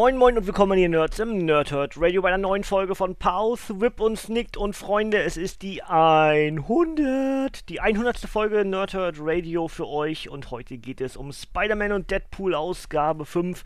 Moin 0.00 0.16
Moin 0.16 0.38
und 0.38 0.46
willkommen 0.46 0.78
ihr 0.78 0.88
Nerds 0.88 1.18
im 1.18 1.44
Nerdhurt 1.44 2.00
Radio 2.00 2.22
bei 2.22 2.28
einer 2.28 2.38
neuen 2.38 2.64
Folge 2.64 2.94
von 2.94 3.16
Pause, 3.16 3.82
Whip 3.82 4.00
und 4.00 4.16
Snickt 4.16 4.56
und 4.56 4.74
Freunde, 4.74 5.18
es 5.18 5.36
ist 5.36 5.60
die 5.60 5.82
100, 5.82 7.68
die 7.68 7.80
100. 7.80 8.16
Folge 8.20 8.64
Nerdhurt 8.64 9.16
Radio 9.20 9.68
für 9.68 9.86
euch 9.86 10.30
und 10.30 10.50
heute 10.50 10.78
geht 10.78 11.02
es 11.02 11.18
um 11.18 11.34
Spider-Man 11.34 11.92
und 11.92 12.10
Deadpool 12.10 12.54
Ausgabe 12.54 13.26
5 13.26 13.62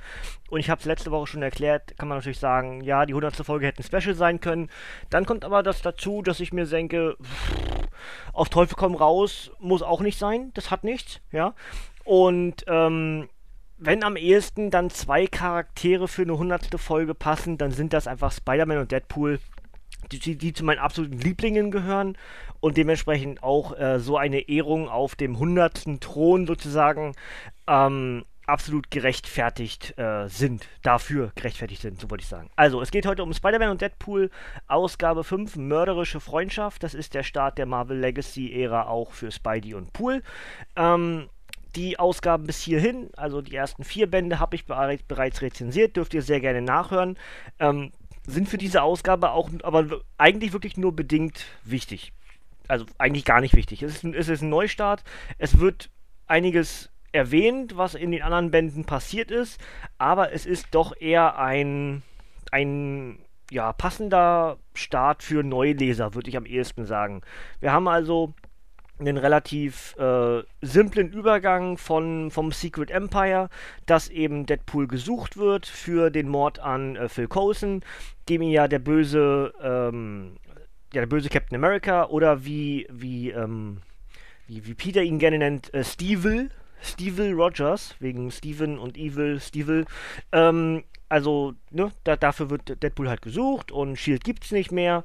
und 0.50 0.58
ich 0.58 0.70
habe 0.70 0.80
es 0.80 0.86
letzte 0.86 1.12
Woche 1.12 1.28
schon 1.28 1.42
erklärt, 1.42 1.96
kann 1.98 2.08
man 2.08 2.18
natürlich 2.18 2.40
sagen, 2.40 2.80
ja, 2.80 3.06
die 3.06 3.12
100. 3.12 3.36
Folge 3.36 3.66
hätte 3.66 3.84
ein 3.84 3.84
Special 3.84 4.16
sein 4.16 4.40
können, 4.40 4.70
dann 5.10 5.26
kommt 5.26 5.44
aber 5.44 5.62
das 5.62 5.82
dazu, 5.82 6.20
dass 6.20 6.40
ich 6.40 6.52
mir 6.52 6.66
denke, 6.66 7.16
pff, 7.22 7.54
auf 8.32 8.48
Teufel 8.48 8.74
komm 8.76 8.96
raus, 8.96 9.52
muss 9.60 9.84
auch 9.84 10.00
nicht 10.00 10.18
sein, 10.18 10.50
das 10.54 10.72
hat 10.72 10.82
nichts, 10.82 11.20
ja, 11.30 11.54
und 12.04 12.64
ähm, 12.66 13.28
wenn 13.84 14.02
am 14.02 14.16
ehesten 14.16 14.70
dann 14.70 14.90
zwei 14.90 15.26
Charaktere 15.26 16.08
für 16.08 16.22
eine 16.22 16.38
hundertste 16.38 16.78
Folge 16.78 17.14
passen, 17.14 17.58
dann 17.58 17.70
sind 17.70 17.92
das 17.92 18.06
einfach 18.06 18.32
Spider-Man 18.32 18.78
und 18.78 18.92
Deadpool, 18.92 19.40
die, 20.12 20.36
die, 20.36 20.52
zu 20.52 20.64
meinen 20.64 20.78
absoluten 20.78 21.18
Lieblingen 21.18 21.70
gehören 21.70 22.16
und 22.60 22.76
dementsprechend 22.76 23.42
auch 23.42 23.78
äh, 23.78 23.98
so 24.00 24.16
eine 24.16 24.48
Ehrung 24.48 24.88
auf 24.88 25.16
dem 25.16 25.38
hundertsten 25.38 26.00
Thron 26.00 26.46
sozusagen 26.46 27.14
ähm, 27.66 28.24
absolut 28.46 28.90
gerechtfertigt 28.90 29.98
äh, 29.98 30.28
sind. 30.28 30.68
Dafür 30.82 31.32
gerechtfertigt 31.34 31.82
sind, 31.82 32.00
so 32.00 32.10
wollte 32.10 32.22
ich 32.22 32.28
sagen. 32.28 32.50
Also, 32.56 32.80
es 32.80 32.90
geht 32.90 33.06
heute 33.06 33.22
um 33.22 33.32
Spider-Man 33.32 33.70
und 33.70 33.80
Deadpool, 33.80 34.30
Ausgabe 34.66 35.24
5, 35.24 35.56
Mörderische 35.56 36.20
Freundschaft. 36.20 36.82
Das 36.82 36.94
ist 36.94 37.14
der 37.14 37.22
Start 37.22 37.58
der 37.58 37.66
Marvel 37.66 37.98
Legacy-Ära 37.98 38.86
auch 38.86 39.12
für 39.12 39.30
Spidey 39.30 39.74
und 39.74 39.92
Pool. 39.92 40.22
Ähm, 40.76 41.28
die 41.76 41.98
Ausgaben 41.98 42.46
bis 42.46 42.60
hierhin, 42.60 43.10
also 43.16 43.42
die 43.42 43.54
ersten 43.54 43.84
vier 43.84 44.10
Bände, 44.10 44.38
habe 44.38 44.56
ich 44.56 44.66
bereits 44.66 45.42
rezensiert, 45.42 45.96
dürft 45.96 46.14
ihr 46.14 46.22
sehr 46.22 46.40
gerne 46.40 46.62
nachhören. 46.62 47.18
Ähm, 47.58 47.92
sind 48.26 48.48
für 48.48 48.58
diese 48.58 48.82
Ausgabe 48.82 49.30
auch, 49.30 49.50
aber 49.62 50.00
eigentlich 50.16 50.52
wirklich 50.52 50.76
nur 50.76 50.94
bedingt 50.94 51.44
wichtig. 51.64 52.12
Also 52.68 52.86
eigentlich 52.96 53.24
gar 53.24 53.40
nicht 53.40 53.54
wichtig. 53.54 53.82
Es 53.82 53.96
ist, 53.96 54.04
ein, 54.04 54.14
es 54.14 54.28
ist 54.28 54.42
ein 54.42 54.48
Neustart. 54.48 55.04
Es 55.36 55.58
wird 55.58 55.90
einiges 56.26 56.90
erwähnt, 57.12 57.76
was 57.76 57.94
in 57.94 58.10
den 58.10 58.22
anderen 58.22 58.50
Bänden 58.50 58.84
passiert 58.84 59.30
ist, 59.30 59.60
aber 59.98 60.32
es 60.32 60.46
ist 60.46 60.68
doch 60.72 60.98
eher 60.98 61.38
ein, 61.38 62.02
ein 62.50 63.18
ja, 63.50 63.72
passender 63.72 64.58
Start 64.74 65.22
für 65.22 65.44
Neuleser, 65.44 66.14
würde 66.14 66.28
ich 66.28 66.36
am 66.36 66.46
ehesten 66.46 66.86
sagen. 66.86 67.22
Wir 67.60 67.72
haben 67.72 67.86
also 67.86 68.34
einen 68.98 69.16
relativ 69.16 69.96
äh, 69.96 70.42
simplen 70.62 71.10
Übergang 71.10 71.78
von, 71.78 72.30
vom 72.30 72.52
Secret 72.52 72.90
Empire, 72.90 73.48
dass 73.86 74.08
eben 74.08 74.46
Deadpool 74.46 74.86
gesucht 74.86 75.36
wird 75.36 75.66
für 75.66 76.10
den 76.10 76.28
Mord 76.28 76.60
an 76.60 76.96
äh, 76.96 77.08
Phil 77.08 77.26
Coulson, 77.26 77.82
dem 78.28 78.42
ja 78.42 78.68
der 78.68 78.78
böse, 78.78 79.52
ähm, 79.60 80.36
ja, 80.92 81.00
der 81.00 81.06
böse 81.06 81.28
Captain 81.28 81.56
America 81.56 82.06
oder 82.06 82.44
wie, 82.44 82.86
wie, 82.90 83.30
ähm, 83.30 83.78
wie, 84.46 84.64
wie 84.64 84.74
Peter 84.74 85.02
ihn 85.02 85.18
gerne 85.18 85.38
nennt, 85.38 85.74
äh, 85.74 85.82
Steve, 85.82 86.50
Steve 86.80 87.32
Rogers, 87.32 87.96
wegen 87.98 88.30
Steven 88.30 88.78
und 88.78 88.96
Evil, 88.96 89.40
Steve, 89.40 89.86
ähm, 90.30 90.84
also, 91.08 91.54
ne, 91.70 91.92
da, 92.04 92.16
dafür 92.16 92.50
wird 92.50 92.82
Deadpool 92.82 93.08
halt 93.08 93.22
gesucht 93.22 93.70
und 93.70 93.96
Shield 93.98 94.24
gibt's 94.24 94.52
nicht 94.52 94.72
mehr 94.72 95.04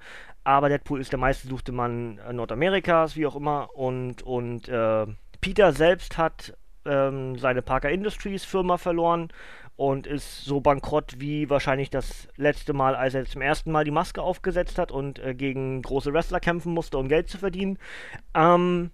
aber 0.50 0.70
Deadpool 0.70 1.00
ist 1.00 1.12
der 1.12 1.20
meistgesuchte 1.20 1.72
Mann 1.72 2.20
äh, 2.28 2.34
Nordamerikas, 2.34 3.16
wie 3.16 3.28
auch 3.28 3.36
immer. 3.36 3.70
Und, 3.76 4.24
und 4.24 4.68
äh, 4.68 5.06
Peter 5.42 5.74
selbst 5.74 6.18
hat 6.18 6.58
ähm, 6.86 7.38
seine 7.38 7.62
Parker 7.62 7.92
Industries 7.92 8.46
Firma 8.46 8.78
verloren 8.78 9.32
und 9.76 10.08
ist 10.08 10.44
so 10.44 10.60
bankrott 10.60 11.20
wie 11.20 11.52
wahrscheinlich 11.52 11.92
das 11.92 12.28
letzte 12.36 12.74
Mal, 12.74 12.96
als 12.96 13.14
er 13.14 13.26
zum 13.26 13.42
ersten 13.42 13.72
Mal 13.72 13.84
die 13.84 13.92
Maske 13.92 14.24
aufgesetzt 14.24 14.80
hat 14.80 14.92
und 14.92 15.20
äh, 15.20 15.36
gegen 15.36 15.84
große 15.84 16.14
Wrestler 16.14 16.40
kämpfen 16.40 16.74
musste, 16.74 16.98
um 16.98 17.10
Geld 17.10 17.30
zu 17.30 17.38
verdienen. 17.38 17.78
Ähm, 18.34 18.90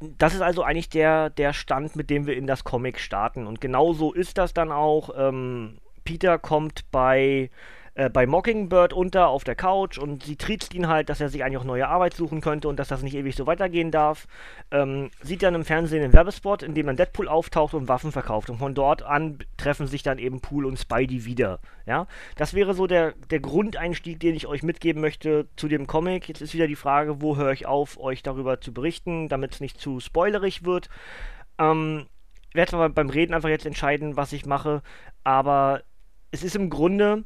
das 0.00 0.34
ist 0.34 0.40
also 0.40 0.62
eigentlich 0.62 0.88
der, 0.88 1.28
der 1.28 1.52
Stand, 1.52 1.96
mit 1.96 2.08
dem 2.08 2.26
wir 2.26 2.34
in 2.34 2.46
das 2.46 2.64
Comic 2.64 2.98
starten. 2.98 3.46
Und 3.46 3.60
genauso 3.60 4.14
ist 4.14 4.38
das 4.38 4.54
dann 4.54 4.72
auch. 4.72 5.10
Ähm, 5.16 5.78
Peter 6.02 6.38
kommt 6.38 6.90
bei 6.90 7.50
äh, 7.94 8.08
bei 8.08 8.26
Mockingbird 8.26 8.94
unter 8.94 9.28
auf 9.28 9.44
der 9.44 9.54
Couch 9.54 9.98
und 9.98 10.22
sie 10.22 10.36
triezt 10.36 10.72
ihn 10.72 10.88
halt, 10.88 11.10
dass 11.10 11.20
er 11.20 11.28
sich 11.28 11.44
eigentlich 11.44 11.58
auch 11.58 11.64
neue 11.64 11.88
Arbeit 11.88 12.14
suchen 12.14 12.40
könnte 12.40 12.68
und 12.68 12.78
dass 12.78 12.88
das 12.88 13.02
nicht 13.02 13.14
ewig 13.14 13.36
so 13.36 13.46
weitergehen 13.46 13.90
darf. 13.90 14.26
Ähm, 14.70 15.10
sieht 15.20 15.42
dann 15.42 15.54
im 15.54 15.64
Fernsehen 15.64 16.02
einen 16.02 16.14
Werbespot, 16.14 16.62
in 16.62 16.74
dem 16.74 16.86
dann 16.86 16.96
Deadpool 16.96 17.28
auftaucht 17.28 17.74
und 17.74 17.88
Waffen 17.88 18.10
verkauft. 18.10 18.48
Und 18.48 18.58
von 18.58 18.74
dort 18.74 19.02
an 19.02 19.38
treffen 19.58 19.86
sich 19.86 20.02
dann 20.02 20.18
eben 20.18 20.40
Pool 20.40 20.64
und 20.64 20.78
Spidey 20.78 21.26
wieder. 21.26 21.60
Ja, 21.84 22.06
das 22.36 22.54
wäre 22.54 22.72
so 22.72 22.86
der, 22.86 23.12
der 23.30 23.40
Grundeinstieg, 23.40 24.20
den 24.20 24.34
ich 24.34 24.46
euch 24.46 24.62
mitgeben 24.62 25.02
möchte 25.02 25.48
zu 25.56 25.68
dem 25.68 25.86
Comic. 25.86 26.28
Jetzt 26.28 26.40
ist 26.40 26.54
wieder 26.54 26.68
die 26.68 26.76
Frage, 26.76 27.20
wo 27.20 27.36
höre 27.36 27.52
ich 27.52 27.66
auf, 27.66 28.00
euch 28.00 28.22
darüber 28.22 28.60
zu 28.60 28.72
berichten, 28.72 29.28
damit 29.28 29.52
es 29.52 29.60
nicht 29.60 29.78
zu 29.78 30.00
spoilerig 30.00 30.64
wird. 30.64 30.88
Ähm, 31.58 32.06
werde 32.54 32.76
aber 32.76 32.88
beim 32.88 33.10
Reden 33.10 33.34
einfach 33.34 33.50
jetzt 33.50 33.66
entscheiden, 33.66 34.16
was 34.16 34.32
ich 34.32 34.46
mache. 34.46 34.82
Aber 35.24 35.82
es 36.30 36.42
ist 36.42 36.56
im 36.56 36.70
Grunde 36.70 37.24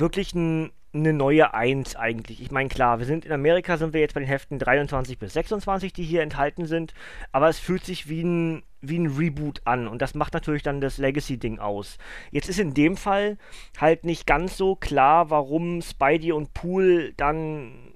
wirklich 0.00 0.34
ein, 0.34 0.70
eine 0.92 1.12
neue 1.12 1.54
Eins 1.54 1.96
eigentlich. 1.96 2.40
Ich 2.42 2.50
meine, 2.50 2.68
klar, 2.68 2.98
wir 2.98 3.06
sind 3.06 3.24
in 3.24 3.32
Amerika, 3.32 3.76
sind 3.76 3.92
wir 3.92 4.00
jetzt 4.00 4.14
bei 4.14 4.20
den 4.20 4.28
Heften 4.28 4.58
23 4.58 5.18
bis 5.18 5.34
26, 5.34 5.92
die 5.92 6.04
hier 6.04 6.22
enthalten 6.22 6.66
sind, 6.66 6.94
aber 7.32 7.48
es 7.48 7.58
fühlt 7.58 7.84
sich 7.84 8.08
wie 8.08 8.22
ein, 8.22 8.62
wie 8.80 8.98
ein 8.98 9.06
Reboot 9.06 9.60
an 9.64 9.88
und 9.88 10.02
das 10.02 10.14
macht 10.14 10.34
natürlich 10.34 10.62
dann 10.62 10.80
das 10.80 10.98
Legacy-Ding 10.98 11.58
aus. 11.58 11.98
Jetzt 12.30 12.48
ist 12.48 12.58
in 12.58 12.74
dem 12.74 12.96
Fall 12.96 13.38
halt 13.78 14.04
nicht 14.04 14.26
ganz 14.26 14.56
so 14.56 14.76
klar, 14.76 15.30
warum 15.30 15.82
Spidey 15.82 16.32
und 16.32 16.54
Pool 16.54 17.12
dann 17.16 17.92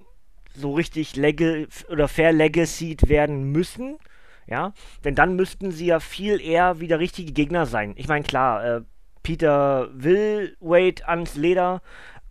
so 0.55 0.75
richtig 0.75 1.17
leg 1.17 1.69
oder 1.89 2.09
verlegacied 2.09 3.09
werden 3.09 3.53
müssen. 3.53 3.99
Ja, 4.47 4.73
denn 5.05 5.15
dann 5.15 5.37
müssten 5.37 5.71
sie 5.71 5.87
ja 5.87 6.01
viel 6.01 6.41
eher 6.41 6.81
wieder 6.81 6.99
richtige 6.99 7.33
Gegner 7.33 7.67
sein. 7.67 7.95
Ich 7.97 8.09
meine, 8.09 8.25
klar, 8.25 8.65
äh, 8.65 8.81
Peter 9.23 9.89
will 9.93 10.57
Wade 10.61 11.07
ans 11.07 11.35
Leder, 11.35 11.83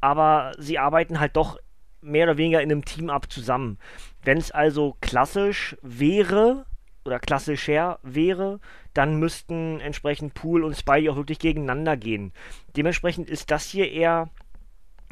aber 0.02 0.54
sie 0.58 0.80
arbeiten 0.80 1.20
halt 1.20 1.36
doch 1.36 1.58
mehr 2.02 2.26
oder 2.26 2.38
weniger 2.38 2.62
in 2.62 2.72
einem 2.72 2.86
Team 2.86 3.10
ab 3.10 3.32
zusammen. 3.32 3.78
Wenn 4.24 4.38
es 4.38 4.52
also 4.52 4.96
klassisch 5.02 5.76
wäre 5.82 6.66
oder 7.06 7.20
klassischer 7.20 8.00
wäre, 8.04 8.60
dann 8.94 9.20
müssten 9.20 9.80
entsprechend 9.80 10.34
Pool 10.34 10.64
und 10.64 10.78
Spidey 10.78 11.10
auch 11.10 11.16
wirklich 11.16 11.40
gegeneinander 11.40 11.98
gehen. 11.98 12.34
Dementsprechend 12.76 13.30
ist 13.30 13.52
das 13.52 13.66
hier 13.66 13.92
eher, 13.92 14.30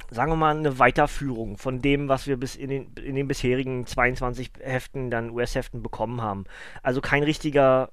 sagen 0.09 0.31
wir 0.31 0.35
mal, 0.35 0.55
eine 0.57 0.79
Weiterführung 0.79 1.57
von 1.57 1.81
dem, 1.81 2.07
was 2.07 2.27
wir 2.27 2.37
bis 2.37 2.55
in 2.55 2.69
den, 2.69 2.93
in 2.93 3.15
den 3.15 3.27
bisherigen 3.27 3.85
22 3.85 4.51
Heften, 4.61 5.09
dann 5.09 5.31
US-Heften 5.31 5.81
bekommen 5.81 6.21
haben. 6.21 6.45
Also 6.83 7.01
kein 7.01 7.23
richtiger 7.23 7.89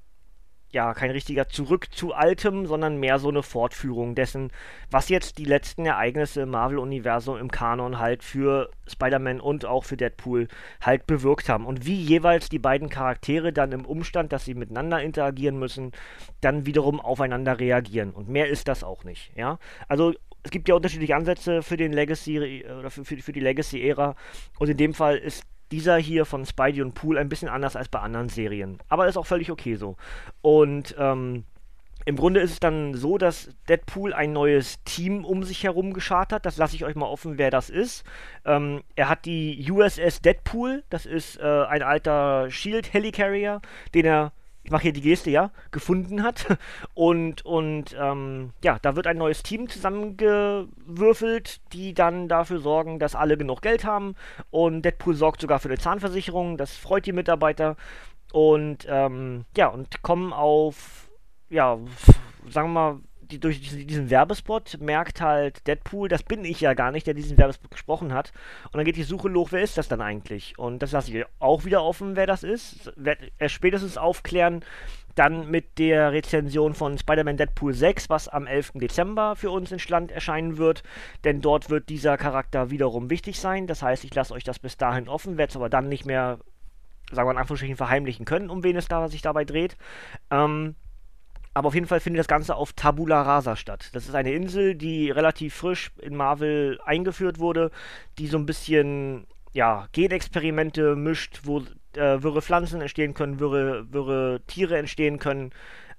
ja, 0.75 0.93
kein 0.93 1.11
richtiger 1.11 1.49
Zurück 1.49 1.87
zu 1.93 2.13
Altem, 2.13 2.67
sondern 2.67 2.99
mehr 2.99 3.19
so 3.19 3.29
eine 3.29 3.43
Fortführung 3.43 4.15
dessen, 4.15 4.51
was 4.91 5.09
jetzt 5.09 5.39
die 5.39 5.45
letzten 5.45 5.87
Ereignisse 5.87 6.43
im 6.43 6.51
Marvel-Universum 6.51 7.39
im 7.39 7.51
Kanon 7.51 7.99
halt 7.99 8.23
für 8.23 8.71
Spider-Man 8.87 9.41
und 9.41 9.65
auch 9.65 9.85
für 9.85 9.97
Deadpool 9.97 10.49
halt 10.81 11.07
bewirkt 11.07 11.49
haben. 11.49 11.65
Und 11.65 11.87
wie 11.87 11.95
jeweils 11.95 12.49
die 12.49 12.59
beiden 12.59 12.91
Charaktere 12.91 13.53
dann 13.53 13.73
im 13.73 13.87
Umstand, 13.87 14.33
dass 14.33 14.45
sie 14.45 14.55
miteinander 14.55 15.01
interagieren 15.01 15.59
müssen, 15.59 15.93
dann 16.41 16.67
wiederum 16.67 17.01
aufeinander 17.01 17.59
reagieren. 17.59 18.11
Und 18.11 18.29
mehr 18.29 18.49
ist 18.49 18.69
das 18.69 18.85
auch 18.85 19.05
nicht, 19.05 19.33
ja. 19.37 19.59
Also 19.89 20.13
es 20.43 20.51
gibt 20.51 20.69
ja 20.69 20.75
unterschiedliche 20.75 21.17
Ansätze 21.17 21.63
für 21.63 21.77
den 21.77 21.93
Legacy 21.93 22.37
äh, 22.37 22.73
oder 22.73 22.91
für, 22.91 23.05
für, 23.05 23.17
für 23.17 23.33
die 23.33 23.41
Legacy-Ära. 23.41 24.15
Und 24.59 24.69
in 24.69 24.77
dem 24.77 24.93
Fall 24.93 25.17
ist 25.17 25.45
dieser 25.73 25.97
hier 25.97 26.25
von 26.25 26.45
Spidey 26.45 26.83
und 26.83 26.95
Pool 26.95 27.19
ein 27.19 27.29
bisschen 27.29 27.49
anders 27.49 27.77
als 27.77 27.89
bei 27.89 28.01
anderen 28.01 28.29
Serien. 28.29 28.79
Aber 28.89 29.09
ist 29.09 29.17
auch 29.17 29.27
völlig 29.27 29.51
okay 29.51 29.77
so. 29.77 29.97
Und 30.43 30.95
ähm, 30.99 31.45
im 32.07 32.17
Grunde 32.17 32.41
ist 32.41 32.53
es 32.53 32.61
dann 32.61 32.95
so, 32.95 33.17
dass 33.17 33.49
Deadpool 33.69 34.13
ein 34.13 34.33
neues 34.33 34.83
Team 34.85 35.25
um 35.25 35.43
sich 35.43 35.65
herum 35.65 35.95
geschart 35.95 36.33
hat. 36.33 36.45
Das 36.45 36.59
lasse 36.59 36.77
ich 36.77 36.85
euch 36.85 36.97
mal 36.97 37.07
offen, 37.07 37.39
wer 37.39 37.51
das 37.51 37.71
ist. 37.71 38.05
Ähm, 38.45 38.83
er 38.95 39.09
hat 39.09 39.25
die 39.25 39.71
USS 39.71 40.21
Deadpool, 40.21 40.85
das 40.91 41.07
ist 41.07 41.39
äh, 41.39 41.65
ein 41.65 41.83
alter 41.83 42.51
Shield 42.51 42.93
Helicarrier, 42.93 43.63
den 43.95 44.05
er 44.05 44.33
ich 44.65 44.71
mache 44.71 44.85
hier 44.85 44.93
die 44.93 45.03
Geste, 45.03 45.31
ja, 45.31 45.51
gefunden 45.71 46.23
hat. 46.23 46.47
Und, 46.95 47.45
und 47.45 47.95
ähm, 48.01 48.53
ja, 48.63 48.79
da 48.81 48.97
wird 48.97 49.07
ein 49.07 49.19
neues 49.19 49.43
Team 49.43 49.69
zusammengewürfelt, 49.69 51.61
die 51.73 51.93
dann 51.93 52.29
dafür 52.29 52.61
sorgen, 52.61 52.99
dass 52.99 53.15
alle 53.15 53.37
genug 53.37 53.63
Geld 53.63 53.85
haben. 53.85 54.15
Und 54.51 54.83
Deadpool 54.83 55.15
sorgt 55.15 55.41
sogar 55.41 55.59
für 55.59 55.69
eine 55.69 55.79
Zahnversicherung, 55.79 56.57
das 56.57 56.77
freut 56.77 57.07
die 57.07 57.13
Mitarbeiter. 57.13 57.77
Und 58.33 58.87
ähm, 58.89 59.45
ja, 59.57 59.69
und 59.69 60.03
kommen 60.03 60.33
auf, 60.33 61.09
ja, 61.51 61.79
sagen 62.49 62.73
wir 62.73 62.93
mal, 62.93 63.01
die, 63.31 63.39
durch 63.39 63.61
diesen, 63.61 64.11
Werbespot 64.11 64.79
merkt 64.81 65.21
halt 65.21 65.67
Deadpool, 65.67 66.09
das 66.09 66.23
bin 66.23 66.45
ich 66.45 66.61
ja 66.61 66.75
gar 66.75 66.91
nicht, 66.91 67.07
der 67.07 67.15
diesen 67.15 67.39
Werbespot 67.39 67.71
gesprochen 67.71 68.13
hat. 68.13 68.33
Und 68.67 68.75
dann 68.75 68.85
geht 68.85 68.97
die 68.97 69.03
Suche 69.03 69.29
los, 69.29 69.53
wer 69.53 69.63
ist 69.63 69.79
das 69.79 69.89
dann 69.89 70.01
eigentlich? 70.01 70.59
Und 70.59 70.81
das 70.81 70.93
lasse 70.93 71.13
ich 71.17 71.25
auch 71.39 71.65
wieder 71.65 71.83
offen, 71.83 72.17
wer 72.17 72.27
das 72.27 72.43
ist. 72.43 72.93
Wird 72.97 73.19
er 73.39 73.49
spätestens 73.49 73.97
aufklären, 73.97 74.65
dann 75.15 75.51
mit 75.51 75.79
der 75.79 76.13
Rezension 76.13 76.75
von 76.75 76.99
Spider-Man 76.99 77.37
Deadpool 77.37 77.73
6, 77.73 78.11
was 78.11 78.29
am 78.29 78.47
11. 78.47 78.73
Dezember 78.75 79.37
für 79.37 79.51
uns 79.51 79.71
in 79.71 79.79
Stand 79.79 80.11
erscheinen 80.11 80.59
wird. 80.59 80.83
Denn 81.25 81.41
dort 81.41 81.71
wird 81.71 81.89
dieser 81.89 82.17
Charakter 82.17 82.71
wiederum 82.71 83.11
wichtig 83.11 83.39
sein. 83.39 83.67
Das 83.67 83.83
heißt, 83.83 84.05
ich 84.05 84.15
lasse 84.15 84.35
euch 84.35 84.45
das 84.45 84.59
bis 84.59 84.77
dahin 84.77 85.09
offen, 85.09 85.37
werde 85.39 85.51
es 85.51 85.57
aber 85.57 85.69
dann 85.69 85.89
nicht 85.89 86.05
mehr, 86.05 86.39
sagen 87.13 87.29
wir 87.29 87.33
in 87.33 87.39
Anführungsstrichen, 87.39 87.77
verheimlichen 87.77 88.25
können, 88.25 88.51
um 88.51 88.65
wen 88.65 88.77
es 88.77 88.89
da 88.89 89.09
sich 89.09 89.23
dabei 89.23 89.45
dreht. 89.45 89.77
Ähm, 90.31 90.75
aber 91.55 91.69
auf 91.69 91.75
jeden 91.75 91.87
Fall 91.87 92.01
findet 92.01 92.19
das 92.19 92.29
Ganze 92.29 92.57
auf 92.57 92.73
Tabula 92.73 93.23
Rasa 93.23 93.57
statt. 93.57 93.91
Das 93.93 94.07
ist 94.07 94.15
eine 94.15 94.33
Insel, 94.33 94.75
die 94.75 95.11
relativ 95.11 95.55
frisch 95.55 95.93
in 96.03 96.17
Marvel 96.17 96.81
eingeführt 96.85 97.39
wurde, 97.39 97.71
die 98.19 98.27
so 98.27 98.37
ein 98.37 98.47
bisschen 98.47 99.27
ja, 99.53 99.89
Genexperimente 99.93 100.97
mischt, 100.97 101.41
wo 101.45 101.61
äh, 101.95 102.23
wirre 102.23 102.43
Pflanzen 102.43 102.81
entstehen 102.81 103.15
können, 103.15 103.39
wirre, 103.39 103.87
wirre 103.93 104.41
Tiere 104.49 104.77
entstehen 104.77 105.21
können. 105.21 105.53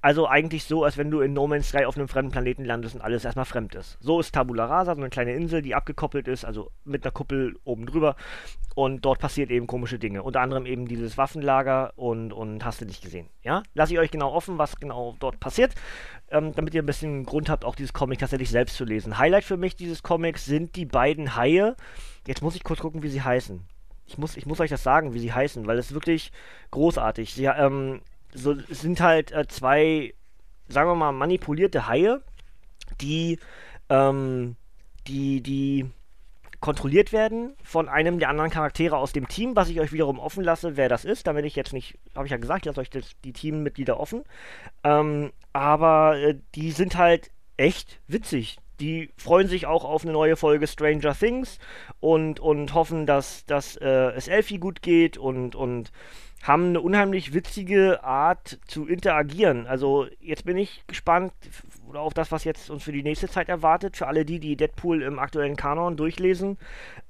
Also 0.05 0.27
eigentlich 0.27 0.65
so, 0.65 0.83
als 0.83 0.99
wenn 0.99 1.09
du 1.09 1.21
in 1.21 1.33
No 1.33 1.47
Man's 1.47 1.69
Sky 1.69 1.85
auf 1.85 1.97
einem 1.97 2.07
fremden 2.07 2.31
Planeten 2.31 2.63
landest 2.63 2.93
und 2.93 3.01
alles 3.01 3.25
erstmal 3.25 3.45
fremd 3.45 3.73
ist. 3.73 3.97
So 4.01 4.19
ist 4.19 4.35
Tabula 4.35 4.65
Rasa, 4.65 4.93
so 4.93 5.01
eine 5.01 5.09
kleine 5.09 5.33
Insel, 5.33 5.63
die 5.63 5.73
abgekoppelt 5.73 6.27
ist, 6.27 6.45
also 6.45 6.69
mit 6.83 7.03
einer 7.03 7.11
Kuppel 7.11 7.57
oben 7.63 7.87
drüber. 7.87 8.15
Und 8.75 9.03
dort 9.03 9.17
passiert 9.17 9.49
eben 9.49 9.65
komische 9.65 9.97
Dinge. 9.97 10.21
Unter 10.21 10.41
anderem 10.41 10.67
eben 10.67 10.87
dieses 10.87 11.17
Waffenlager 11.17 11.93
und, 11.95 12.33
und 12.33 12.63
hast 12.63 12.81
du 12.81 12.85
nicht 12.85 13.01
gesehen. 13.01 13.29
Ja? 13.41 13.63
Lasse 13.73 13.93
ich 13.93 13.99
euch 13.99 14.11
genau 14.11 14.31
offen, 14.31 14.59
was 14.59 14.79
genau 14.79 15.15
dort 15.19 15.39
passiert, 15.39 15.73
ähm, 16.29 16.53
damit 16.53 16.75
ihr 16.75 16.83
ein 16.83 16.85
bisschen 16.85 17.25
Grund 17.25 17.49
habt, 17.49 17.65
auch 17.65 17.73
dieses 17.73 17.93
Comic 17.93 18.19
tatsächlich 18.19 18.51
selbst 18.51 18.77
zu 18.77 18.85
lesen. 18.85 19.17
Highlight 19.17 19.43
für 19.43 19.57
mich 19.57 19.75
dieses 19.75 20.03
Comics 20.03 20.45
sind 20.45 20.75
die 20.75 20.85
beiden 20.85 21.35
Haie. 21.35 21.75
Jetzt 22.27 22.43
muss 22.43 22.55
ich 22.55 22.63
kurz 22.63 22.79
gucken, 22.79 23.01
wie 23.01 23.09
sie 23.09 23.23
heißen. 23.23 23.59
Ich 24.05 24.19
muss, 24.19 24.37
ich 24.37 24.45
muss 24.45 24.59
euch 24.59 24.69
das 24.69 24.83
sagen, 24.83 25.15
wie 25.15 25.19
sie 25.19 25.33
heißen, 25.33 25.65
weil 25.65 25.79
es 25.79 25.95
wirklich 25.95 26.31
großartig. 26.69 27.33
Sie, 27.33 27.45
ähm, 27.45 28.01
so, 28.35 28.55
sind 28.69 29.01
halt 29.01 29.31
äh, 29.31 29.47
zwei, 29.47 30.13
sagen 30.67 30.89
wir 30.89 30.95
mal, 30.95 31.11
manipulierte 31.11 31.87
Haie, 31.87 32.21
die, 33.01 33.39
ähm, 33.89 34.55
die, 35.07 35.41
die 35.41 35.89
kontrolliert 36.59 37.11
werden 37.11 37.55
von 37.63 37.87
einem 37.89 38.19
der 38.19 38.29
anderen 38.29 38.49
Charaktere 38.49 38.97
aus 38.97 39.11
dem 39.11 39.27
Team, 39.27 39.55
was 39.55 39.69
ich 39.69 39.79
euch 39.79 39.91
wiederum 39.91 40.19
offen 40.19 40.43
lasse, 40.43 40.77
wer 40.77 40.89
das 40.89 41.05
ist, 41.05 41.27
damit 41.27 41.45
ich 41.45 41.55
jetzt 41.55 41.73
nicht, 41.73 41.97
habe 42.15 42.25
ich 42.25 42.31
ja 42.31 42.37
gesagt, 42.37 42.61
ich 42.61 42.65
lasse 42.65 42.81
euch 42.81 42.89
das, 42.89 43.11
die 43.23 43.33
Teammitglieder 43.33 43.99
offen. 43.99 44.23
Ähm, 44.83 45.31
aber 45.53 46.17
äh, 46.17 46.35
die 46.55 46.71
sind 46.71 46.97
halt 46.97 47.29
echt 47.57 47.99
witzig. 48.07 48.57
Die 48.79 49.11
freuen 49.17 49.47
sich 49.47 49.65
auch 49.65 49.85
auf 49.85 50.03
eine 50.03 50.11
neue 50.11 50.35
Folge 50.35 50.67
Stranger 50.67 51.13
Things 51.13 51.59
und, 51.99 52.39
und 52.39 52.73
hoffen, 52.73 53.05
dass, 53.05 53.45
dass 53.45 53.77
äh, 53.77 54.11
es 54.11 54.27
Elfie 54.27 54.59
gut 54.59 54.81
geht 54.81 55.17
und, 55.17 55.55
und 55.55 55.91
haben 56.43 56.67
eine 56.67 56.81
unheimlich 56.81 57.33
witzige 57.33 58.03
Art 58.03 58.59
zu 58.67 58.87
interagieren. 58.87 59.65
Also 59.65 60.07
jetzt 60.19 60.45
bin 60.45 60.57
ich 60.57 60.83
gespannt 60.85 61.33
auf 61.93 62.13
das, 62.13 62.31
was 62.31 62.43
jetzt 62.43 62.69
uns 62.69 62.83
für 62.83 62.91
die 62.91 63.03
nächste 63.03 63.27
Zeit 63.27 63.49
erwartet. 63.49 63.97
Für 63.97 64.07
alle 64.07 64.25
die, 64.25 64.39
die 64.39 64.55
Deadpool 64.55 65.01
im 65.01 65.17
aktuellen 65.17 65.55
Kanon 65.55 65.97
durchlesen. 65.97 66.57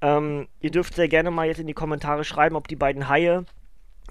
Ähm, 0.01 0.47
ihr 0.61 0.71
dürft 0.71 0.93
sehr 0.95 1.09
gerne 1.09 1.31
mal 1.31 1.47
jetzt 1.47 1.59
in 1.59 1.67
die 1.67 1.73
Kommentare 1.73 2.23
schreiben, 2.23 2.55
ob 2.55 2.67
die 2.67 2.77
beiden 2.77 3.09
Haie 3.09 3.45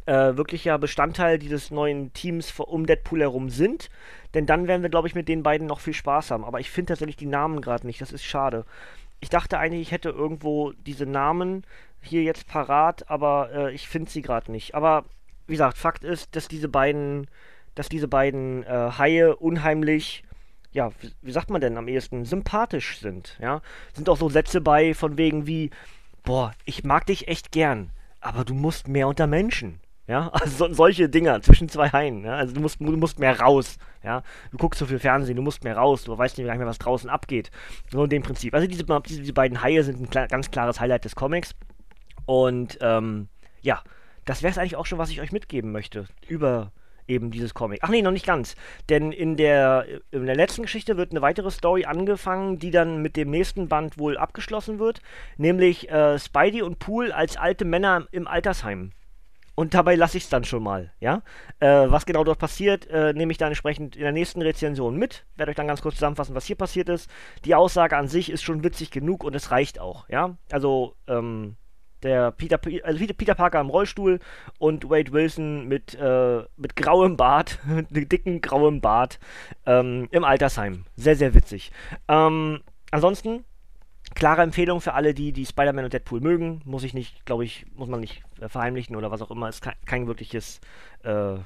äh, 0.06 0.36
wirklicher 0.36 0.78
Bestandteil 0.78 1.38
dieses 1.38 1.70
neuen 1.70 2.12
Teams 2.12 2.52
um 2.58 2.84
Deadpool 2.86 3.20
herum 3.20 3.48
sind. 3.48 3.88
Denn 4.34 4.46
dann 4.46 4.66
werden 4.66 4.82
wir, 4.82 4.90
glaube 4.90 5.08
ich, 5.08 5.14
mit 5.14 5.28
den 5.28 5.42
beiden 5.42 5.66
noch 5.66 5.80
viel 5.80 5.94
Spaß 5.94 6.30
haben. 6.30 6.44
Aber 6.44 6.60
ich 6.60 6.70
finde 6.70 6.90
tatsächlich 6.90 7.16
die 7.16 7.26
Namen 7.26 7.60
gerade 7.60 7.86
nicht. 7.86 8.00
Das 8.00 8.12
ist 8.12 8.24
schade. 8.24 8.64
Ich 9.20 9.30
dachte 9.30 9.58
eigentlich, 9.58 9.80
ich 9.80 9.92
hätte 9.92 10.10
irgendwo 10.10 10.72
diese 10.72 11.06
Namen 11.06 11.64
hier 12.02 12.22
jetzt 12.22 12.46
parat, 12.46 13.08
aber 13.08 13.50
äh, 13.54 13.74
ich 13.74 13.88
finde 13.88 14.10
sie 14.10 14.22
gerade 14.22 14.52
nicht. 14.52 14.74
Aber 14.74 15.04
wie 15.46 15.54
gesagt, 15.54 15.78
Fakt 15.78 16.04
ist, 16.04 16.36
dass 16.36 16.48
diese 16.48 16.68
beiden, 16.68 17.28
dass 17.74 17.88
diese 17.88 18.08
beiden 18.08 18.64
äh, 18.64 18.90
Haie 18.98 19.36
unheimlich, 19.36 20.24
ja, 20.72 20.90
wie, 21.22 21.32
sagt 21.32 21.50
man 21.50 21.60
denn 21.60 21.78
am 21.78 21.88
ehesten, 21.88 22.24
sympathisch 22.24 22.98
sind, 22.98 23.38
ja. 23.40 23.62
Sind 23.94 24.08
auch 24.08 24.16
so 24.16 24.28
Sätze 24.28 24.60
bei 24.60 24.94
von 24.94 25.16
wegen 25.16 25.46
wie, 25.46 25.70
boah, 26.24 26.52
ich 26.64 26.84
mag 26.84 27.06
dich 27.06 27.28
echt 27.28 27.52
gern, 27.52 27.90
aber 28.20 28.44
du 28.44 28.54
musst 28.54 28.88
mehr 28.88 29.08
unter 29.08 29.26
Menschen. 29.26 29.80
Ja, 30.06 30.28
also 30.32 30.68
so, 30.68 30.74
solche 30.74 31.08
Dinger 31.08 31.40
zwischen 31.42 31.68
zwei 31.68 31.88
Haien. 31.88 32.24
Ja? 32.24 32.36
Also 32.36 32.54
du 32.54 32.60
musst, 32.60 32.80
du 32.80 32.96
musst 32.96 33.18
mehr 33.18 33.40
raus. 33.40 33.78
Ja, 34.02 34.22
du 34.50 34.58
guckst 34.58 34.78
so 34.78 34.86
viel 34.86 34.98
Fernsehen, 34.98 35.36
du 35.36 35.42
musst 35.42 35.64
mehr 35.64 35.76
raus. 35.76 36.04
Du 36.04 36.16
weißt 36.16 36.36
nicht 36.36 36.46
mehr, 36.46 36.66
was 36.66 36.78
draußen 36.78 37.08
abgeht. 37.08 37.50
So 37.90 38.04
in 38.04 38.10
dem 38.10 38.22
Prinzip. 38.22 38.54
Also 38.54 38.66
diese, 38.66 38.84
diese, 38.84 39.20
diese 39.20 39.32
beiden 39.32 39.62
Haie 39.62 39.82
sind 39.82 40.00
ein 40.00 40.10
klar, 40.10 40.28
ganz 40.28 40.50
klares 40.50 40.80
Highlight 40.80 41.04
des 41.04 41.16
Comics. 41.16 41.54
Und 42.26 42.78
ähm, 42.80 43.28
ja, 43.62 43.82
das 44.24 44.42
wäre 44.42 44.50
es 44.50 44.58
eigentlich 44.58 44.76
auch 44.76 44.86
schon, 44.86 44.98
was 44.98 45.10
ich 45.10 45.20
euch 45.20 45.32
mitgeben 45.32 45.72
möchte 45.72 46.06
über 46.28 46.72
eben 47.06 47.30
dieses 47.30 47.52
Comic. 47.52 47.80
Ach 47.82 47.90
nee, 47.90 48.02
noch 48.02 48.10
nicht 48.10 48.26
ganz. 48.26 48.54
Denn 48.88 49.12
in 49.12 49.36
der, 49.36 49.86
in 50.10 50.26
der 50.26 50.36
letzten 50.36 50.62
Geschichte 50.62 50.96
wird 50.96 51.10
eine 51.10 51.22
weitere 51.22 51.50
Story 51.50 51.84
angefangen, 51.84 52.58
die 52.58 52.70
dann 52.70 53.02
mit 53.02 53.16
dem 53.16 53.30
nächsten 53.30 53.68
Band 53.68 53.98
wohl 53.98 54.16
abgeschlossen 54.16 54.78
wird. 54.78 55.00
Nämlich 55.36 55.90
äh, 55.90 56.18
Spidey 56.18 56.62
und 56.62 56.78
Pool 56.78 57.12
als 57.12 57.36
alte 57.36 57.64
Männer 57.64 58.06
im 58.10 58.26
Altersheim. 58.26 58.92
Und 59.54 59.74
dabei 59.74 59.94
lasse 59.94 60.16
ich 60.16 60.24
es 60.24 60.30
dann 60.30 60.44
schon 60.44 60.62
mal, 60.62 60.92
ja. 61.00 61.22
Äh, 61.60 61.86
was 61.88 62.06
genau 62.06 62.24
dort 62.24 62.38
passiert, 62.38 62.86
äh, 62.88 63.12
nehme 63.12 63.32
ich 63.32 63.38
dann 63.38 63.48
entsprechend 63.48 63.96
in 63.96 64.02
der 64.02 64.12
nächsten 64.12 64.42
Rezension 64.42 64.96
mit. 64.96 65.24
Werde 65.36 65.50
euch 65.50 65.56
dann 65.56 65.68
ganz 65.68 65.82
kurz 65.82 65.94
zusammenfassen, 65.94 66.34
was 66.34 66.44
hier 66.44 66.56
passiert 66.56 66.88
ist. 66.88 67.08
Die 67.44 67.54
Aussage 67.54 67.96
an 67.96 68.08
sich 68.08 68.30
ist 68.30 68.42
schon 68.42 68.64
witzig 68.64 68.90
genug 68.90 69.22
und 69.22 69.34
es 69.34 69.50
reicht 69.50 69.78
auch, 69.78 70.08
ja. 70.08 70.36
Also, 70.50 70.96
ähm, 71.06 71.56
der 72.04 72.30
Peter, 72.32 72.60
also 72.84 73.04
Peter 73.16 73.34
Parker 73.34 73.60
im 73.60 73.70
Rollstuhl 73.70 74.20
und 74.58 74.88
Wade 74.88 75.12
Wilson 75.12 75.66
mit, 75.66 75.94
äh, 75.94 76.42
mit 76.56 76.76
grauem 76.76 77.16
Bart, 77.16 77.58
mit 77.90 78.12
dicken 78.12 78.40
grauem 78.40 78.80
Bart 78.80 79.18
ähm, 79.66 80.08
im 80.10 80.22
Altersheim. 80.22 80.84
Sehr, 80.96 81.16
sehr 81.16 81.34
witzig. 81.34 81.72
Ähm, 82.06 82.60
ansonsten, 82.90 83.44
klare 84.14 84.42
Empfehlung 84.42 84.80
für 84.80 84.94
alle, 84.94 85.14
die 85.14 85.32
die 85.32 85.46
Spider-Man 85.46 85.84
und 85.84 85.92
Deadpool 85.92 86.20
mögen. 86.20 86.60
Muss 86.64 86.84
ich 86.84 86.94
nicht, 86.94 87.24
glaube 87.26 87.44
ich, 87.44 87.66
muss 87.74 87.88
man 87.88 88.00
nicht 88.00 88.22
äh, 88.40 88.48
verheimlichen 88.48 88.96
oder 88.96 89.10
was 89.10 89.22
auch 89.22 89.30
immer. 89.30 89.48
Ist 89.48 89.62
kein, 89.62 89.74
kein 89.86 90.06
wirkliches, 90.06 90.60
äh, 91.02 91.36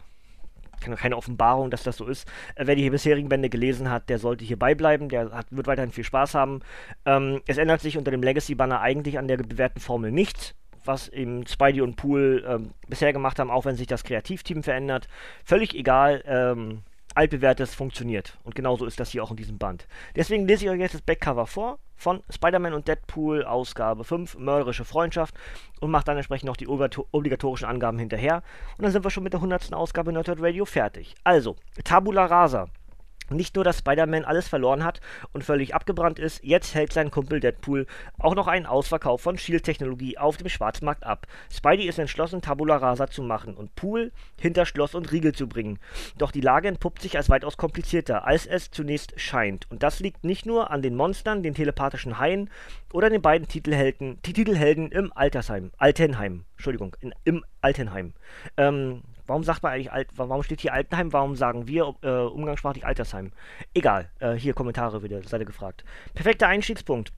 keine 0.80 1.16
Offenbarung, 1.16 1.70
dass 1.70 1.82
das 1.82 1.96
so 1.96 2.06
ist. 2.06 2.28
Äh, 2.54 2.66
wer 2.66 2.76
die 2.76 2.90
bisherigen 2.90 3.28
Bände 3.28 3.48
gelesen 3.48 3.90
hat, 3.90 4.08
der 4.08 4.18
sollte 4.18 4.44
hier 4.44 4.58
beibleiben. 4.58 5.08
Der 5.08 5.30
hat, 5.32 5.46
wird 5.50 5.66
weiterhin 5.66 5.92
viel 5.92 6.04
Spaß 6.04 6.34
haben. 6.34 6.60
Ähm, 7.04 7.42
es 7.46 7.58
ändert 7.58 7.80
sich 7.80 7.96
unter 7.96 8.10
dem 8.10 8.22
Legacy-Banner 8.22 8.80
eigentlich 8.80 9.18
an 9.18 9.28
der 9.28 9.38
bewährten 9.38 9.80
Formel 9.80 10.12
nichts 10.12 10.54
was 10.88 11.08
eben 11.08 11.46
Spidey 11.46 11.82
und 11.82 11.96
Pool 11.96 12.44
ähm, 12.48 12.70
bisher 12.88 13.12
gemacht 13.12 13.38
haben, 13.38 13.50
auch 13.50 13.66
wenn 13.66 13.76
sich 13.76 13.86
das 13.86 14.04
Kreativteam 14.04 14.62
verändert. 14.62 15.06
Völlig 15.44 15.74
egal, 15.74 16.24
ähm, 16.26 16.82
altbewährtes 17.18 17.74
funktioniert. 17.74 18.38
Und 18.44 18.54
genauso 18.54 18.86
ist 18.86 19.00
das 19.00 19.10
hier 19.10 19.24
auch 19.24 19.32
in 19.32 19.36
diesem 19.36 19.58
Band. 19.58 19.88
Deswegen 20.14 20.46
lese 20.46 20.64
ich 20.64 20.70
euch 20.70 20.78
jetzt 20.78 20.94
das 20.94 21.02
Backcover 21.02 21.46
vor 21.46 21.78
von 21.96 22.22
Spider-Man 22.30 22.74
und 22.74 22.86
Deadpool, 22.86 23.44
Ausgabe 23.44 24.04
5, 24.04 24.38
Mörderische 24.38 24.84
Freundschaft 24.84 25.34
und 25.80 25.90
mache 25.90 26.04
dann 26.04 26.16
entsprechend 26.16 26.46
noch 26.46 26.56
die 26.56 26.68
obligatorischen 26.68 27.66
Angaben 27.66 27.98
hinterher. 27.98 28.44
Und 28.76 28.84
dann 28.84 28.92
sind 28.92 29.04
wir 29.04 29.10
schon 29.10 29.24
mit 29.24 29.32
der 29.32 29.40
100. 29.40 29.72
Ausgabe 29.74 30.12
Nerdhurt 30.12 30.40
Radio 30.40 30.64
fertig. 30.64 31.16
Also, 31.24 31.56
Tabula 31.82 32.26
Rasa. 32.26 32.68
Nicht 33.30 33.54
nur, 33.54 33.64
dass 33.64 33.78
Spider-Man 33.78 34.24
alles 34.24 34.48
verloren 34.48 34.84
hat 34.84 35.00
und 35.32 35.44
völlig 35.44 35.74
abgebrannt 35.74 36.18
ist, 36.18 36.42
jetzt 36.42 36.74
hält 36.74 36.92
sein 36.92 37.10
Kumpel 37.10 37.40
Deadpool 37.40 37.86
auch 38.18 38.34
noch 38.34 38.46
einen 38.46 38.66
Ausverkauf 38.66 39.20
von 39.20 39.36
Shield-Technologie 39.36 40.18
auf 40.18 40.36
dem 40.36 40.48
Schwarzmarkt 40.48 41.04
ab. 41.04 41.26
Spidey 41.52 41.86
ist 41.86 41.98
entschlossen, 41.98 42.40
Tabula 42.40 42.76
Rasa 42.76 43.08
zu 43.08 43.22
machen 43.22 43.54
und 43.54 43.74
Pool 43.74 44.12
hinter 44.40 44.66
Schloss 44.66 44.94
und 44.94 45.12
Riegel 45.12 45.32
zu 45.32 45.48
bringen. 45.48 45.78
Doch 46.16 46.30
die 46.30 46.40
Lage 46.40 46.68
entpuppt 46.68 47.02
sich 47.02 47.16
als 47.16 47.28
weitaus 47.28 47.56
komplizierter, 47.56 48.26
als 48.26 48.46
es 48.46 48.70
zunächst 48.70 49.20
scheint. 49.20 49.70
Und 49.70 49.82
das 49.82 50.00
liegt 50.00 50.24
nicht 50.24 50.46
nur 50.46 50.70
an 50.70 50.82
den 50.82 50.96
Monstern, 50.96 51.42
den 51.42 51.54
telepathischen 51.54 52.18
Haien 52.18 52.50
oder 52.92 53.10
den 53.10 53.22
beiden 53.22 53.48
Titelhelden, 53.48 54.20
Titelhelden 54.22 54.90
im 54.90 55.12
Altersheim, 55.14 55.70
Altenheim, 55.76 56.44
Entschuldigung, 56.52 56.96
in, 57.00 57.14
im 57.24 57.44
Altenheim. 57.60 58.14
Ähm, 58.56 59.02
Warum 59.28 59.44
sagt 59.44 59.62
man 59.62 59.72
eigentlich, 59.72 59.92
Alt, 59.92 60.08
warum 60.16 60.42
steht 60.42 60.62
hier 60.62 60.72
Altenheim, 60.72 61.12
warum 61.12 61.36
sagen 61.36 61.68
wir 61.68 61.94
äh, 62.02 62.08
umgangssprachlich 62.08 62.86
Altersheim? 62.86 63.32
Egal, 63.74 64.10
äh, 64.20 64.32
hier 64.32 64.54
Kommentare 64.54 65.02
wieder, 65.02 65.22
seid 65.22 65.40
ihr 65.40 65.46
gefragt. 65.46 65.84
Perfekter 66.14 66.48
Einstiegspunkt. 66.48 67.12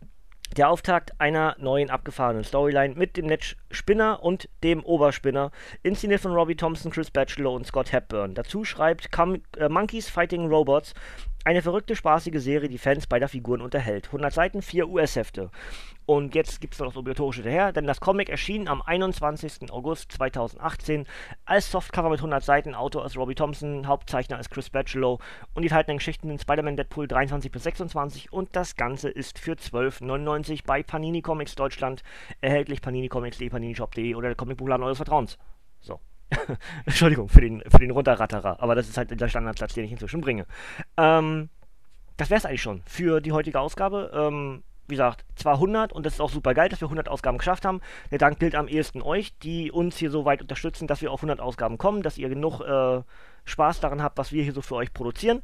Der 0.56 0.68
Auftakt 0.68 1.12
einer 1.20 1.54
neuen 1.60 1.90
abgefahrenen 1.90 2.42
Storyline 2.42 2.96
mit 2.96 3.16
dem 3.16 3.26
Netz 3.26 3.54
Spinner 3.70 4.24
und 4.24 4.48
dem 4.64 4.82
Oberspinner, 4.82 5.52
inszeniert 5.84 6.20
von 6.20 6.32
Robbie 6.32 6.56
Thompson, 6.56 6.90
Chris 6.90 7.12
Batchelor 7.12 7.52
und 7.52 7.68
Scott 7.68 7.92
Hepburn. 7.92 8.34
Dazu 8.34 8.64
schreibt 8.64 9.08
äh, 9.56 9.68
Monkeys 9.68 10.10
Fighting 10.10 10.48
Robots 10.48 10.94
eine 11.44 11.62
verrückte, 11.62 11.96
spaßige 11.96 12.40
Serie, 12.40 12.68
die 12.68 12.78
Fans 12.78 13.06
beider 13.06 13.28
Figuren 13.28 13.62
unterhält. 13.62 14.06
100 14.06 14.32
Seiten, 14.32 14.62
4 14.62 14.88
US-Hefte. 14.88 15.50
Und 16.04 16.34
jetzt 16.34 16.60
gibt 16.60 16.74
es 16.74 16.80
noch 16.80 16.88
das 16.88 16.96
Obligatorische 16.96 17.42
daher, 17.42 17.72
denn 17.72 17.86
das 17.86 18.00
Comic 18.00 18.28
erschien 18.28 18.68
am 18.68 18.82
21. 18.82 19.70
August 19.70 20.12
2018 20.12 21.06
als 21.44 21.70
Softcover 21.70 22.10
mit 22.10 22.18
100 22.18 22.42
Seiten. 22.42 22.74
Autor 22.74 23.06
ist 23.06 23.16
Robbie 23.16 23.34
Thompson, 23.34 23.86
Hauptzeichner 23.86 24.38
ist 24.38 24.50
Chris 24.50 24.70
Batchelow 24.70 25.18
und 25.54 25.62
die 25.62 25.68
enthaltenen 25.68 25.98
Geschichten 25.98 26.28
sind 26.28 26.42
Spider-Man 26.42 26.76
Deadpool 26.76 27.06
23 27.06 27.50
bis 27.50 27.62
26 27.62 28.32
und 28.32 28.54
das 28.56 28.76
Ganze 28.76 29.08
ist 29.08 29.38
für 29.38 29.52
12,99 29.52 30.64
bei 30.66 30.82
Panini 30.82 31.22
Comics 31.22 31.54
Deutschland 31.54 32.02
erhältlich. 32.40 32.82
Panini 32.82 33.08
Comics.de, 33.08 33.48
paninishop.de 33.48 34.14
oder 34.14 34.28
der 34.28 34.36
Comicbuchladen 34.36 34.84
eures 34.84 34.98
Vertrauens. 34.98 35.38
So. 35.80 36.00
Entschuldigung 36.84 37.28
für 37.28 37.40
den, 37.40 37.62
für 37.68 37.78
den 37.78 37.90
Runterratterer, 37.90 38.60
aber 38.60 38.74
das 38.74 38.88
ist 38.88 38.96
halt 38.96 39.18
der 39.18 39.28
Standardplatz, 39.28 39.74
den 39.74 39.84
ich 39.84 39.92
inzwischen 39.92 40.20
bringe. 40.20 40.46
Ähm, 40.96 41.48
das 42.16 42.30
wäre 42.30 42.38
es 42.38 42.46
eigentlich 42.46 42.62
schon 42.62 42.82
für 42.86 43.20
die 43.20 43.32
heutige 43.32 43.60
Ausgabe. 43.60 44.10
Ähm, 44.14 44.62
wie 44.86 44.94
gesagt, 44.94 45.24
zwar 45.36 45.54
100 45.54 45.92
und 45.92 46.04
das 46.04 46.14
ist 46.14 46.20
auch 46.20 46.30
super 46.30 46.52
geil, 46.52 46.68
dass 46.68 46.80
wir 46.80 46.86
100 46.86 47.08
Ausgaben 47.08 47.38
geschafft 47.38 47.64
haben. 47.64 47.80
Der 48.10 48.18
Dank 48.18 48.38
gilt 48.40 48.54
am 48.54 48.68
ehesten 48.68 49.02
euch, 49.02 49.36
die 49.38 49.70
uns 49.70 49.96
hier 49.96 50.10
so 50.10 50.24
weit 50.24 50.42
unterstützen, 50.42 50.86
dass 50.86 51.00
wir 51.00 51.12
auf 51.12 51.20
100 51.20 51.40
Ausgaben 51.40 51.78
kommen, 51.78 52.02
dass 52.02 52.18
ihr 52.18 52.28
genug 52.28 52.60
äh, 52.60 53.02
Spaß 53.44 53.80
daran 53.80 54.02
habt, 54.02 54.18
was 54.18 54.32
wir 54.32 54.42
hier 54.42 54.52
so 54.52 54.62
für 54.62 54.74
euch 54.74 54.92
produzieren. 54.92 55.42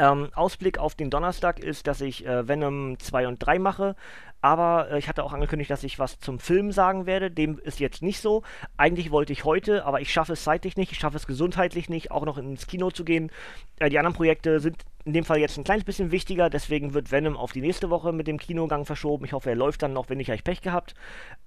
Ähm, 0.00 0.30
Ausblick 0.34 0.78
auf 0.78 0.94
den 0.94 1.10
Donnerstag 1.10 1.60
ist, 1.60 1.86
dass 1.86 2.00
ich 2.00 2.24
äh, 2.24 2.48
Venom 2.48 2.98
2 2.98 3.28
und 3.28 3.38
3 3.38 3.58
mache. 3.58 3.96
Aber 4.40 4.90
äh, 4.90 4.98
ich 4.98 5.10
hatte 5.10 5.22
auch 5.22 5.34
angekündigt, 5.34 5.70
dass 5.70 5.84
ich 5.84 5.98
was 5.98 6.18
zum 6.18 6.38
Film 6.38 6.72
sagen 6.72 7.04
werde. 7.04 7.30
Dem 7.30 7.58
ist 7.58 7.80
jetzt 7.80 8.00
nicht 8.00 8.22
so. 8.22 8.42
Eigentlich 8.78 9.10
wollte 9.10 9.34
ich 9.34 9.44
heute, 9.44 9.84
aber 9.84 10.00
ich 10.00 10.10
schaffe 10.10 10.32
es 10.32 10.42
zeitlich 10.42 10.78
nicht. 10.78 10.90
Ich 10.90 10.98
schaffe 10.98 11.18
es 11.18 11.26
gesundheitlich 11.26 11.90
nicht, 11.90 12.10
auch 12.12 12.24
noch 12.24 12.38
ins 12.38 12.66
Kino 12.66 12.90
zu 12.90 13.04
gehen. 13.04 13.30
Äh, 13.78 13.90
die 13.90 13.98
anderen 13.98 14.16
Projekte 14.16 14.58
sind 14.60 14.78
in 15.04 15.12
dem 15.12 15.24
Fall 15.24 15.38
jetzt 15.38 15.58
ein 15.58 15.64
kleines 15.64 15.84
bisschen 15.84 16.12
wichtiger. 16.12 16.48
Deswegen 16.48 16.94
wird 16.94 17.12
Venom 17.12 17.36
auf 17.36 17.52
die 17.52 17.60
nächste 17.60 17.90
Woche 17.90 18.12
mit 18.12 18.26
dem 18.26 18.38
Kinogang 18.38 18.86
verschoben. 18.86 19.26
Ich 19.26 19.34
hoffe, 19.34 19.50
er 19.50 19.56
läuft 19.56 19.82
dann 19.82 19.92
noch, 19.92 20.08
wenn 20.08 20.16
nicht, 20.16 20.28
habe 20.28 20.36
ich 20.36 20.44
Pech 20.44 20.62
gehabt. 20.62 20.94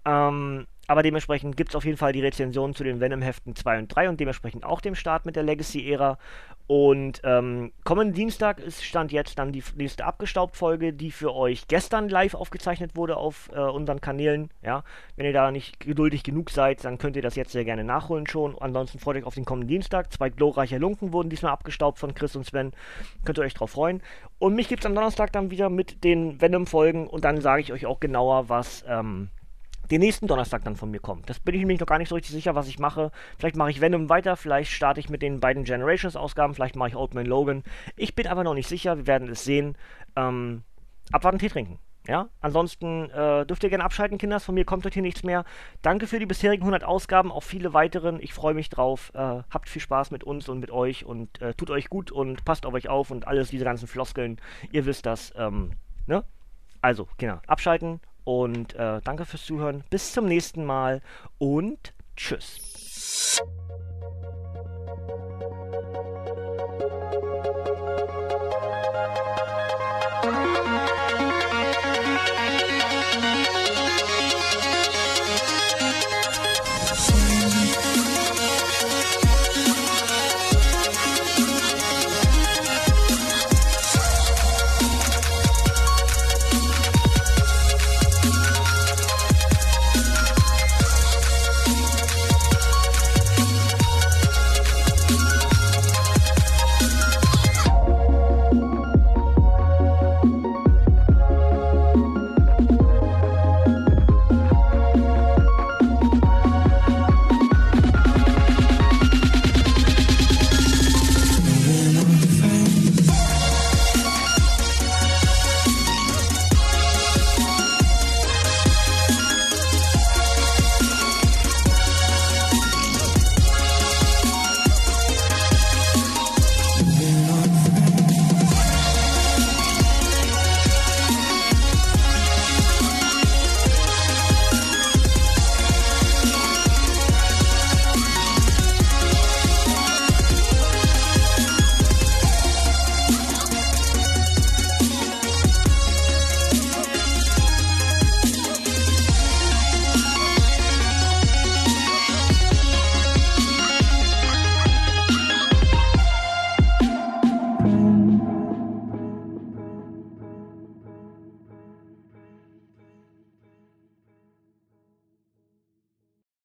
Ähm, 0.05 0.67
aber 0.87 1.01
dementsprechend 1.01 1.55
gibt 1.55 1.69
es 1.69 1.75
auf 1.75 1.85
jeden 1.85 1.97
Fall 1.97 2.11
die 2.11 2.21
Rezensionen 2.21 2.75
zu 2.75 2.83
den 2.83 2.99
Venom-Heften 2.99 3.55
2 3.55 3.79
und 3.79 3.87
3 3.87 4.09
und 4.09 4.19
dementsprechend 4.19 4.65
auch 4.65 4.81
dem 4.81 4.95
Start 4.95 5.25
mit 5.25 5.35
der 5.35 5.43
Legacy-Ära. 5.43 6.17
Und 6.65 7.21
ähm, 7.25 7.73
kommenden 7.83 8.13
Dienstag 8.13 8.59
ist 8.59 8.83
Stand 8.83 9.11
jetzt 9.11 9.37
dann 9.37 9.51
die 9.51 9.63
nächste 9.75 10.05
Abgestaubt-Folge, 10.05 10.93
die 10.93 11.11
für 11.11 11.33
euch 11.33 11.67
gestern 11.67 12.07
live 12.07 12.35
aufgezeichnet 12.35 12.95
wurde 12.95 13.17
auf 13.17 13.49
äh, 13.53 13.59
unseren 13.59 13.99
Kanälen. 13.99 14.49
Ja, 14.61 14.83
wenn 15.17 15.25
ihr 15.25 15.33
da 15.33 15.51
nicht 15.51 15.81
geduldig 15.81 16.23
genug 16.23 16.49
seid, 16.49 16.83
dann 16.85 16.97
könnt 16.97 17.17
ihr 17.17 17.21
das 17.21 17.35
jetzt 17.35 17.51
sehr 17.51 17.65
gerne 17.65 17.83
nachholen 17.83 18.27
schon. 18.27 18.57
Ansonsten 18.57 18.99
freut 18.99 19.17
euch 19.17 19.25
auf 19.25 19.35
den 19.35 19.45
kommenden 19.45 19.67
Dienstag. 19.67 20.11
Zwei 20.13 20.29
glorreiche 20.29 20.77
Lunken 20.77 21.11
wurden 21.11 21.29
diesmal 21.29 21.51
abgestaubt 21.51 21.99
von 21.99 22.13
Chris 22.13 22.35
und 22.35 22.45
Sven. 22.45 22.71
Könnt 23.25 23.37
ihr 23.37 23.43
euch 23.43 23.53
drauf 23.53 23.71
freuen. 23.71 24.01
Und 24.39 24.55
mich 24.55 24.69
gibt 24.69 24.83
es 24.83 24.85
am 24.85 24.95
Donnerstag 24.95 25.33
dann 25.33 25.51
wieder 25.51 25.69
mit 25.69 26.03
den 26.05 26.39
Venom-Folgen 26.39 27.07
und 27.07 27.25
dann 27.25 27.41
sage 27.41 27.61
ich 27.61 27.73
euch 27.73 27.85
auch 27.85 27.99
genauer, 27.99 28.47
was. 28.47 28.85
Ähm, 28.87 29.29
den 29.91 30.01
nächsten 30.01 30.27
Donnerstag 30.27 30.63
dann 30.63 30.75
von 30.75 30.91
mir 30.91 30.99
kommt. 30.99 31.29
Das 31.29 31.39
bin 31.39 31.55
ich 31.55 31.59
nämlich 31.61 31.79
noch 31.79 31.87
gar 31.87 31.97
nicht 31.97 32.09
so 32.09 32.15
richtig 32.15 32.33
sicher, 32.33 32.55
was 32.55 32.67
ich 32.67 32.79
mache. 32.79 33.11
Vielleicht 33.37 33.55
mache 33.55 33.71
ich 33.71 33.81
Venom 33.81 34.09
weiter, 34.09 34.37
vielleicht 34.37 34.71
starte 34.71 34.99
ich 34.99 35.09
mit 35.09 35.21
den 35.21 35.39
beiden 35.39 35.63
Generations-Ausgaben, 35.63 36.53
vielleicht 36.53 36.75
mache 36.75 36.89
ich 36.89 36.95
Old 36.95 37.13
Man 37.13 37.25
Logan. 37.25 37.63
Ich 37.95 38.15
bin 38.15 38.27
aber 38.27 38.43
noch 38.43 38.53
nicht 38.53 38.67
sicher, 38.67 38.97
wir 38.97 39.07
werden 39.07 39.29
es 39.29 39.43
sehen. 39.43 39.75
Ähm, 40.15 40.63
abwarten, 41.11 41.39
Tee 41.39 41.49
trinken. 41.49 41.79
Ja, 42.05 42.27
ansonsten 42.41 43.09
äh, 43.11 43.45
dürft 43.45 43.63
ihr 43.63 43.69
gerne 43.69 43.85
abschalten, 43.85 44.17
Kinders. 44.17 44.43
Von 44.43 44.55
mir 44.55 44.65
kommt 44.65 44.83
heute 44.83 44.95
hier 44.95 45.03
nichts 45.03 45.23
mehr. 45.23 45.45
Danke 45.81 46.05
für 46.05 46.19
die 46.19 46.25
bisherigen 46.25 46.63
100 46.63 46.83
Ausgaben, 46.83 47.31
auch 47.31 47.43
viele 47.43 47.73
weiteren. 47.73 48.19
Ich 48.21 48.33
freue 48.33 48.53
mich 48.53 48.69
drauf. 48.69 49.11
Äh, 49.13 49.43
habt 49.49 49.69
viel 49.69 49.81
Spaß 49.81 50.11
mit 50.11 50.25
uns 50.25 50.49
und 50.49 50.59
mit 50.59 50.69
euch 50.69 51.05
und 51.05 51.41
äh, 51.41 51.53
tut 51.53 51.69
euch 51.69 51.89
gut 51.89 52.11
und 52.11 52.43
passt 52.43 52.65
auf 52.65 52.73
euch 52.73 52.89
auf 52.89 53.09
und 53.09 53.25
alles, 53.25 53.49
diese 53.49 53.63
ganzen 53.63 53.87
Floskeln. 53.87 54.37
Ihr 54.71 54.85
wisst 54.85 55.05
das. 55.05 55.31
Ähm, 55.37 55.71
ne? 56.05 56.25
Also, 56.81 57.07
Kinder, 57.17 57.41
abschalten 57.47 58.01
und 58.23 58.75
äh, 58.75 59.01
danke 59.03 59.25
fürs 59.25 59.45
Zuhören. 59.45 59.83
Bis 59.89 60.13
zum 60.13 60.25
nächsten 60.25 60.65
Mal 60.65 61.01
und 61.37 61.93
tschüss. 62.15 63.41